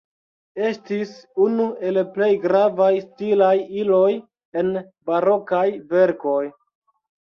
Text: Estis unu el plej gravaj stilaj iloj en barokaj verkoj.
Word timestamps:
Estis 0.69 1.11
unu 1.43 1.67
el 1.91 2.01
plej 2.17 2.31
gravaj 2.47 2.89
stilaj 3.05 3.53
iloj 3.85 4.03
en 4.65 4.77
barokaj 5.15 5.65
verkoj. 5.97 6.45